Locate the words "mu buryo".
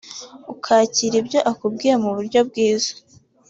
2.03-2.39